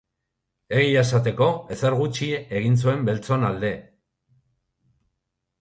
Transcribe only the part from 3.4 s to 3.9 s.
alde.